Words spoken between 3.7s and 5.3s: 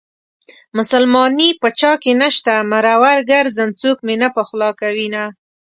څوك مې نه پخولاكوينه